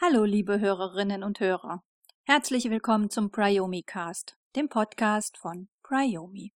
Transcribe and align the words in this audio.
Hallo, 0.00 0.24
liebe 0.24 0.60
Hörerinnen 0.60 1.24
und 1.24 1.40
Hörer. 1.40 1.82
Herzlich 2.24 2.70
willkommen 2.70 3.10
zum 3.10 3.30
Priomi 3.30 3.82
Cast, 3.82 4.36
dem 4.54 4.68
Podcast 4.68 5.38
von 5.38 5.68
Priomi. 5.82 6.52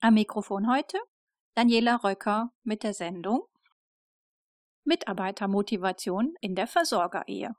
Am 0.00 0.14
Mikrofon 0.14 0.68
heute 0.72 0.98
Daniela 1.54 1.96
Röcker 1.96 2.50
mit 2.64 2.82
der 2.82 2.94
Sendung 2.94 3.42
Mitarbeitermotivation 4.84 6.34
in 6.40 6.54
der 6.54 6.66
Versorgerehe. 6.66 7.54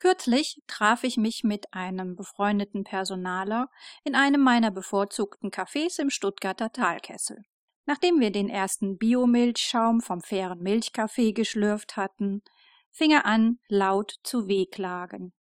Kürzlich 0.00 0.62
traf 0.66 1.04
ich 1.04 1.18
mich 1.18 1.44
mit 1.44 1.74
einem 1.74 2.16
befreundeten 2.16 2.84
Personaler 2.84 3.68
in 4.02 4.14
einem 4.14 4.40
meiner 4.40 4.70
bevorzugten 4.70 5.50
Cafés 5.50 6.00
im 6.00 6.08
Stuttgarter 6.08 6.72
Talkessel. 6.72 7.42
Nachdem 7.84 8.18
wir 8.18 8.32
den 8.32 8.48
ersten 8.48 8.96
Biomilchschaum 8.96 10.00
vom 10.00 10.22
fairen 10.22 10.60
Milchkaffee 10.60 11.32
geschlürft 11.32 11.98
hatten, 11.98 12.42
fing 12.90 13.10
er 13.10 13.26
an, 13.26 13.58
laut 13.68 14.14
zu 14.22 14.48
wehklagen. 14.48 15.34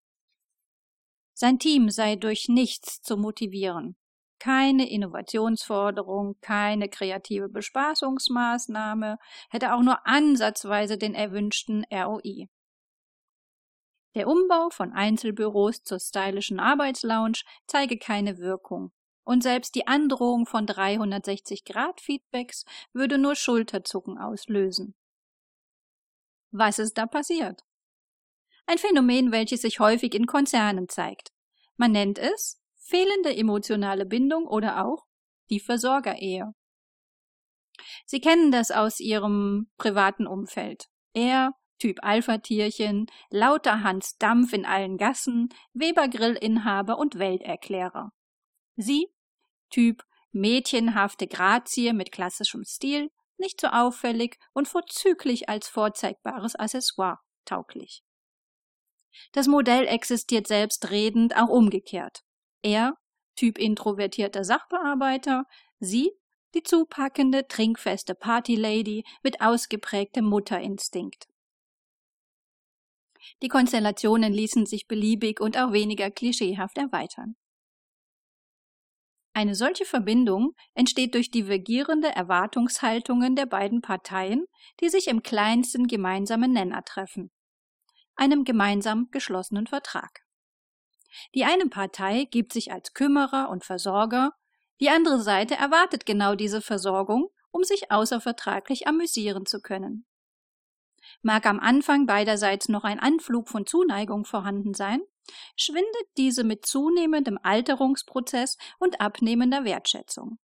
Sein 1.34 1.58
Team 1.58 1.90
sei 1.90 2.18
durch 2.18 2.50
nichts 2.50 3.02
zu 3.02 3.16
motivieren. 3.16 3.96
Keine 4.40 4.90
Innovationsforderung, 4.90 6.36
keine 6.42 6.90
kreative 6.90 7.48
Bespaßungsmaßnahme 7.48 9.18
hätte 9.50 9.74
auch 9.74 9.82
nur 9.82 10.06
ansatzweise 10.06 10.98
den 10.98 11.16
erwünschten 11.16 11.86
ROI. 11.90 12.50
Der 14.16 14.28
Umbau 14.28 14.70
von 14.70 14.94
Einzelbüros 14.94 15.84
zur 15.84 16.00
stylischen 16.00 16.60
Arbeitslounge 16.60 17.40
zeige 17.68 17.98
keine 17.98 18.38
Wirkung. 18.38 18.92
Und 19.24 19.44
selbst 19.44 19.76
die 19.76 19.86
Androhung 19.86 20.48
von 20.48 20.66
360-Grad-Feedbacks 20.66 22.66
würde 22.94 23.20
nur 23.20 23.36
Schulterzucken 23.36 24.18
auslösen. 24.18 24.96
Was 26.52 26.80
ist 26.80 26.98
da 26.98 27.06
passiert? 27.06 27.62
Ein 28.66 28.80
Phänomen, 28.80 29.32
welches 29.32 29.62
sich 29.62 29.80
häufig 29.80 30.16
in 30.16 30.26
Konzernen 30.26 30.90
zeigt. 30.90 31.32
Man 31.78 31.92
nennt 31.92 32.18
es 32.18 32.60
fehlende 32.76 33.36
emotionale 33.36 34.06
Bindung 34.06 34.48
oder 34.48 34.86
auch 34.86 35.06
die 35.50 35.60
Versorgerehe. 35.60 36.54
Sie 38.06 38.20
kennen 38.20 38.52
das 38.52 38.72
aus 38.72 39.00
Ihrem 39.00 39.70
privaten 39.78 40.28
Umfeld. 40.28 40.88
Er, 41.14 41.54
Typ 41.80 42.00
Alpha-Tierchen, 42.02 43.08
lauter 43.30 43.84
Hans 43.84 44.18
Dampf 44.18 44.54
in 44.54 44.66
allen 44.66 44.98
Gassen, 44.98 45.50
Weber-Grillinhaber 45.74 46.98
und 46.98 47.18
Welterklärer. 47.18 48.12
Sie, 48.76 49.08
Typ 49.70 50.04
mädchenhafte 50.32 51.28
Grazie 51.28 51.94
mit 51.94 52.12
klassischem 52.12 52.64
Stil, 52.66 53.10
nicht 53.38 53.62
so 53.62 53.68
auffällig 53.68 54.38
und 54.54 54.68
vorzüglich 54.68 55.50
als 55.50 55.68
vorzeigbares 55.68 56.56
Accessoire 56.56 57.20
tauglich. 57.46 58.04
Das 59.32 59.48
Modell 59.48 59.88
existiert 59.88 60.48
selbstredend 60.48 61.36
auch 61.36 61.50
umgekehrt. 61.50 62.24
Er, 62.62 62.98
Typ 63.36 63.58
introvertierter 63.58 64.44
Sachbearbeiter, 64.44 65.46
sie, 65.80 66.12
die 66.54 66.64
zupackende, 66.64 67.48
trinkfeste 67.48 68.16
Partylady 68.16 69.06
mit 69.24 69.42
ausgeprägtem 69.42 70.26
Mutterinstinkt. 70.26 71.28
Die 73.42 73.48
Konstellationen 73.48 74.34
ließen 74.34 74.66
sich 74.66 74.88
beliebig 74.88 75.40
und 75.40 75.58
auch 75.58 75.72
weniger 75.72 76.12
klischeehaft 76.12 76.78
erweitern. 76.78 77.36
Eine 79.34 79.56
solche 79.56 79.86
Verbindung 79.86 80.54
entsteht 80.74 81.14
durch 81.16 81.32
divergierende 81.32 82.10
Erwartungshaltungen 82.10 83.36
der 83.36 83.46
beiden 83.46 83.82
Parteien, 83.82 84.46
die 84.82 84.90
sich 84.90 85.08
im 85.08 85.24
kleinsten 85.24 85.88
gemeinsamen 85.88 86.52
Nenner 86.52 86.84
treffen, 86.84 87.32
einem 88.16 88.44
gemeinsam 88.44 89.08
geschlossenen 89.12 89.68
Vertrag. 89.68 90.26
Die 91.36 91.46
eine 91.46 91.68
Partei 91.68 92.26
gibt 92.26 92.54
sich 92.54 92.72
als 92.72 92.94
Kümmerer 92.94 93.50
und 93.50 93.64
Versorger, 93.64 94.34
die 94.82 94.90
andere 94.90 95.22
Seite 95.22 95.56
erwartet 95.56 96.06
genau 96.06 96.36
diese 96.36 96.62
Versorgung, 96.62 97.30
um 97.52 97.64
sich 97.64 97.92
außervertraglich 97.92 98.88
amüsieren 98.88 99.46
zu 99.46 99.62
können. 99.62 100.06
Mag 101.22 101.46
am 101.46 101.60
Anfang 101.60 102.06
beiderseits 102.06 102.70
noch 102.70 102.84
ein 102.84 103.00
Anflug 103.00 103.50
von 103.50 103.66
Zuneigung 103.66 104.26
vorhanden 104.26 104.74
sein, 104.74 105.02
schwindet 105.56 106.08
diese 106.18 106.44
mit 106.44 106.66
zunehmendem 106.66 107.38
Alterungsprozess 107.42 108.58
und 108.80 109.02
abnehmender 109.02 109.64
Wertschätzung. 109.64 110.40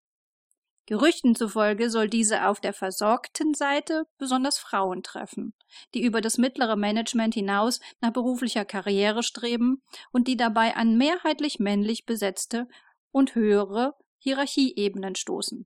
Gerüchten 0.88 1.34
zufolge 1.34 1.90
soll 1.90 2.10
diese 2.10 2.48
auf 2.48 2.60
der 2.60 2.74
versorgten 2.74 3.56
Seite 3.56 4.04
besonders 4.20 4.60
Frauen 4.60 5.02
treffen, 5.02 5.56
die 5.96 6.04
über 6.04 6.22
das 6.22 6.38
mittlere 6.38 6.76
Management 6.76 7.34
hinaus 7.34 7.80
nach 8.02 8.14
beruflicher 8.14 8.66
Karriere 8.66 9.24
streben 9.24 9.82
und 10.12 10.28
die 10.28 10.38
dabei 10.38 10.76
an 10.76 10.96
mehrheitlich 10.96 11.58
männlich 11.58 12.06
besetzte 12.06 12.68
und 13.12 13.34
höhere 13.34 13.96
Hierarchieebenen 14.20 15.16
stoßen. 15.16 15.66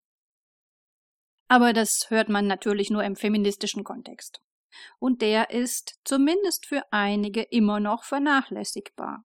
Aber 1.49 1.73
das 1.73 2.05
hört 2.09 2.29
man 2.29 2.47
natürlich 2.47 2.89
nur 2.89 3.03
im 3.03 3.17
feministischen 3.17 3.83
Kontext 3.83 4.41
und 4.99 5.21
der 5.21 5.51
ist 5.51 5.99
zumindest 6.03 6.65
für 6.65 6.83
einige 6.91 7.41
immer 7.41 7.79
noch 7.79 8.03
vernachlässigbar. 8.03 9.23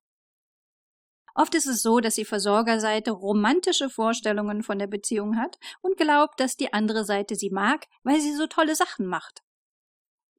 Oft 1.35 1.55
ist 1.57 1.67
es 1.67 1.83
so, 1.83 1.99
dass 1.99 2.15
die 2.15 2.25
Versorgerseite 2.25 3.11
romantische 3.11 3.91
Vorstellungen 3.91 4.63
von 4.63 4.79
der 4.79 4.87
Beziehung 4.87 5.37
hat 5.37 5.59
und 5.81 5.97
glaubt, 5.97 6.39
dass 6.39 6.57
die 6.57 6.73
andere 6.73 7.05
Seite 7.05 7.35
sie 7.35 7.51
mag, 7.51 7.87
weil 8.05 8.21
sie 8.21 8.33
so 8.33 8.47
tolle 8.47 8.77
Sachen 8.77 9.07
macht. 9.07 9.43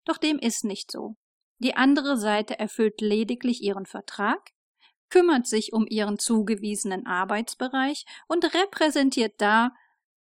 Doch 0.06 0.18
dem 0.18 0.40
ist 0.40 0.64
nicht 0.64 0.92
so. 0.92 1.18
Die 1.60 1.76
andere 1.76 2.18
Seite 2.18 2.60
erfüllt 2.60 3.02
lediglich 3.02 3.62
ihren 3.62 3.86
Vertrag, 3.86 4.52
kümmert 5.10 5.48
sich 5.48 5.74
um 5.74 5.86
ihren 5.88 6.18
zugewiesenen 6.18 7.06
Arbeitsbereich 7.06 8.06
und 8.28 8.46
repräsentiert 8.54 9.34
da, 9.40 9.72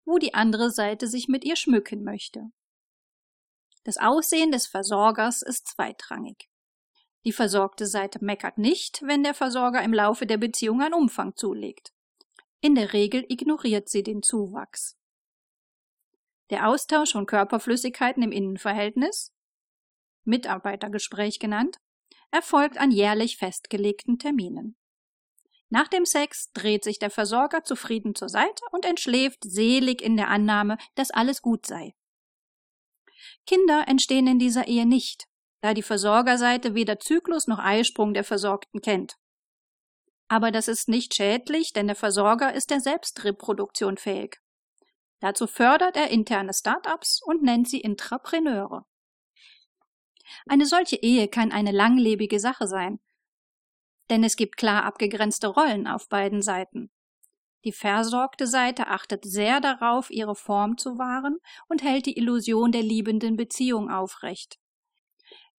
wo 0.03 0.17
die 0.17 0.33
andere 0.33 0.71
Seite 0.71 1.07
sich 1.07 1.27
mit 1.27 1.43
ihr 1.43 1.55
schmücken 1.55 2.03
möchte. 2.03 2.51
Das 3.85 3.97
Aussehen 3.97 4.51
des 4.51 4.65
Versorgers 4.65 5.43
ist 5.43 5.67
zweitrangig. 5.67 6.49
Die 7.23 7.31
versorgte 7.31 7.85
Seite 7.85 8.23
meckert 8.23 8.57
nicht, 8.57 9.01
wenn 9.03 9.23
der 9.23 9.35
Versorger 9.35 9.83
im 9.83 9.93
Laufe 9.93 10.25
der 10.25 10.37
Beziehung 10.37 10.81
an 10.81 10.93
Umfang 10.93 11.35
zulegt. 11.35 11.93
In 12.61 12.73
der 12.73 12.93
Regel 12.93 13.23
ignoriert 13.29 13.87
sie 13.87 14.01
den 14.01 14.23
Zuwachs. 14.23 14.97
Der 16.49 16.67
Austausch 16.67 17.11
von 17.11 17.27
Körperflüssigkeiten 17.27 18.23
im 18.23 18.31
Innenverhältnis, 18.31 19.33
Mitarbeitergespräch 20.23 21.37
genannt, 21.37 21.77
erfolgt 22.31 22.79
an 22.79 22.89
jährlich 22.89 23.37
festgelegten 23.37 24.17
Terminen. 24.17 24.75
Nach 25.69 25.87
dem 25.87 26.05
Sex 26.05 26.51
dreht 26.53 26.83
sich 26.83 26.97
der 26.97 27.11
Versorger 27.11 27.63
zufrieden 27.63 28.15
zur 28.15 28.29
Seite 28.29 28.63
und 28.71 28.83
entschläft 28.85 29.43
selig 29.43 30.01
in 30.01 30.17
der 30.17 30.29
Annahme, 30.29 30.77
dass 30.95 31.11
alles 31.11 31.43
gut 31.43 31.67
sei. 31.67 31.93
Kinder 33.45 33.85
entstehen 33.87 34.27
in 34.27 34.39
dieser 34.39 34.67
Ehe 34.67 34.85
nicht, 34.85 35.27
da 35.61 35.73
die 35.73 35.83
Versorgerseite 35.83 36.73
weder 36.75 36.99
Zyklus 36.99 37.47
noch 37.47 37.59
Eisprung 37.59 38.13
der 38.13 38.23
Versorgten 38.23 38.81
kennt. 38.81 39.15
Aber 40.27 40.51
das 40.51 40.67
ist 40.67 40.89
nicht 40.89 41.13
schädlich, 41.15 41.71
denn 41.73 41.87
der 41.87 41.95
Versorger 41.95 42.53
ist 42.53 42.71
der 42.71 42.81
Selbstreproduktion 42.81 43.97
fähig. 43.97 44.41
Dazu 45.19 45.47
fördert 45.47 45.95
er 45.95 46.09
interne 46.09 46.53
Start-ups 46.53 47.21
und 47.23 47.43
nennt 47.43 47.69
sie 47.69 47.79
Intrapreneure. 47.79 48.85
Eine 50.47 50.65
solche 50.65 50.97
Ehe 50.97 51.27
kann 51.27 51.51
eine 51.51 51.71
langlebige 51.71 52.39
Sache 52.39 52.67
sein, 52.67 52.99
denn 54.09 54.23
es 54.23 54.35
gibt 54.35 54.57
klar 54.57 54.83
abgegrenzte 54.83 55.47
Rollen 55.47 55.87
auf 55.87 56.07
beiden 56.09 56.41
Seiten. 56.41 56.91
Die 57.65 57.71
versorgte 57.71 58.45
Seite 58.45 58.87
achtet 58.87 59.25
sehr 59.25 59.59
darauf, 59.59 60.11
ihre 60.11 60.35
Form 60.35 60.77
zu 60.77 60.99
wahren 60.99 61.39
und 61.67 61.81
hält 61.81 62.05
die 62.05 62.17
Illusion 62.17 62.71
der 62.71 62.83
liebenden 62.83 63.35
Beziehung 63.35 63.89
aufrecht. 63.89 64.59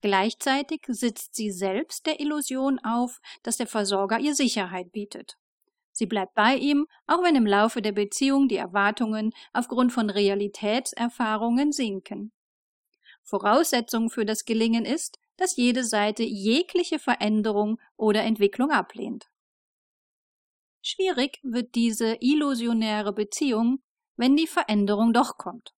Gleichzeitig 0.01 0.85
sitzt 0.87 1.35
sie 1.35 1.51
selbst 1.51 2.05
der 2.05 2.21
Illusion 2.21 2.79
auf, 2.79 3.19
dass 3.43 3.57
der 3.57 3.67
Versorger 3.67 4.19
ihr 4.19 4.35
Sicherheit 4.35 4.91
bietet. 4.93 5.37
Sie 5.91 6.05
bleibt 6.05 6.33
bei 6.33 6.55
ihm, 6.55 6.87
auch 7.07 7.23
wenn 7.23 7.35
im 7.35 7.47
Laufe 7.47 7.81
der 7.81 7.91
Beziehung 7.91 8.47
die 8.47 8.55
Erwartungen 8.55 9.33
aufgrund 9.51 9.91
von 9.91 10.09
Realitätserfahrungen 10.09 11.73
sinken. 11.73 12.31
Voraussetzung 13.23 14.09
für 14.09 14.23
das 14.23 14.45
Gelingen 14.45 14.85
ist, 14.85 15.19
dass 15.35 15.57
jede 15.57 15.83
Seite 15.83 16.23
jegliche 16.23 16.99
Veränderung 16.99 17.79
oder 17.97 18.23
Entwicklung 18.23 18.71
ablehnt. 18.71 19.27
Schwierig 20.89 21.41
wird 21.43 21.75
diese 21.75 22.15
illusionäre 22.21 23.11
Beziehung, 23.11 23.83
wenn 24.15 24.37
die 24.37 24.47
Veränderung 24.47 25.11
doch 25.11 25.35
kommt. 25.35 25.73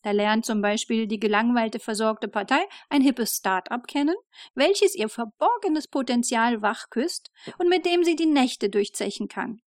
Da 0.00 0.12
lernt 0.12 0.46
zum 0.46 0.62
Beispiel 0.62 1.06
die 1.06 1.20
gelangweilte 1.20 1.78
versorgte 1.78 2.28
Partei 2.28 2.66
ein 2.88 3.02
hippes 3.02 3.36
Start-up 3.36 3.86
kennen, 3.86 4.14
welches 4.54 4.94
ihr 4.94 5.10
verborgenes 5.10 5.86
Potenzial 5.86 6.62
wachküsst 6.62 7.30
und 7.58 7.68
mit 7.68 7.84
dem 7.84 8.04
sie 8.04 8.16
die 8.16 8.24
Nächte 8.24 8.70
durchzechen 8.70 9.28
kann. 9.28 9.60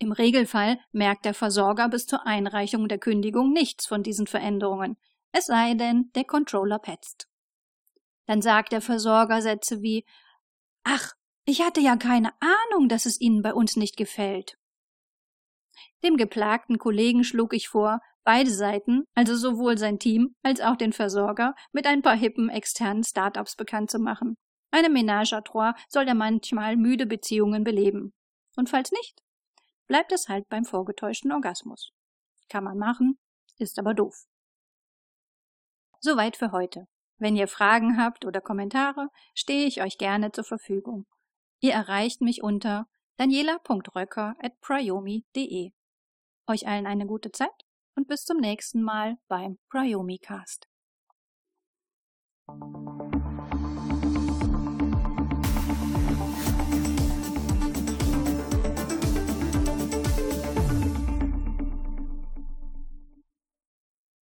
Im 0.00 0.10
Regelfall 0.10 0.80
merkt 0.90 1.24
der 1.24 1.34
Versorger 1.34 1.88
bis 1.88 2.06
zur 2.06 2.26
Einreichung 2.26 2.88
der 2.88 2.98
Kündigung 2.98 3.52
nichts 3.52 3.86
von 3.86 4.02
diesen 4.02 4.26
Veränderungen, 4.26 4.96
es 5.30 5.46
sei 5.46 5.74
denn, 5.74 6.10
der 6.16 6.24
Controller 6.24 6.80
petzt. 6.80 7.28
Dann 8.26 8.42
sagt 8.42 8.72
der 8.72 8.80
Versorger 8.80 9.40
Sätze 9.40 9.82
wie 9.82 10.04
Ach, 10.82 11.12
ich 11.50 11.62
hatte 11.62 11.80
ja 11.80 11.96
keine 11.96 12.32
Ahnung, 12.40 12.88
dass 12.88 13.06
es 13.06 13.20
Ihnen 13.20 13.42
bei 13.42 13.52
uns 13.52 13.74
nicht 13.74 13.96
gefällt. 13.96 14.56
Dem 16.04 16.16
geplagten 16.16 16.78
Kollegen 16.78 17.24
schlug 17.24 17.52
ich 17.54 17.68
vor, 17.68 17.98
beide 18.22 18.52
Seiten, 18.52 19.02
also 19.14 19.34
sowohl 19.34 19.76
sein 19.76 19.98
Team 19.98 20.36
als 20.42 20.60
auch 20.60 20.76
den 20.76 20.92
Versorger, 20.92 21.54
mit 21.72 21.86
ein 21.86 22.02
paar 22.02 22.16
hippen 22.16 22.50
externen 22.50 23.02
Startups 23.02 23.56
bekannt 23.56 23.90
zu 23.90 23.98
machen. 23.98 24.36
Eine 24.70 24.88
Ménage 24.88 25.32
à 25.32 25.42
trois 25.42 25.74
soll 25.88 26.06
ja 26.06 26.14
manchmal 26.14 26.76
müde 26.76 27.06
Beziehungen 27.06 27.64
beleben. 27.64 28.12
Und 28.56 28.68
falls 28.68 28.92
nicht, 28.92 29.20
bleibt 29.88 30.12
es 30.12 30.28
halt 30.28 30.48
beim 30.48 30.64
vorgetäuschten 30.64 31.32
Orgasmus. 31.32 31.90
Kann 32.48 32.62
man 32.62 32.78
machen, 32.78 33.18
ist 33.58 33.80
aber 33.80 33.94
doof. 33.94 34.26
Soweit 35.98 36.36
für 36.36 36.52
heute. 36.52 36.86
Wenn 37.18 37.34
ihr 37.34 37.48
Fragen 37.48 37.98
habt 37.98 38.24
oder 38.24 38.40
Kommentare, 38.40 39.08
stehe 39.34 39.66
ich 39.66 39.82
euch 39.82 39.98
gerne 39.98 40.30
zur 40.30 40.44
Verfügung. 40.44 41.06
Ihr 41.60 41.74
erreicht 41.74 42.22
mich 42.22 42.42
unter 42.42 42.88
daniela.röcker@priomi.de. 43.18 45.72
Euch 46.46 46.66
allen 46.66 46.86
eine 46.86 47.06
gute 47.06 47.32
Zeit 47.32 47.66
und 47.94 48.08
bis 48.08 48.24
zum 48.24 48.38
nächsten 48.38 48.80
Mal 48.82 49.18
beim 49.28 49.58
Priomi 49.68 50.16
Cast. 50.18 50.66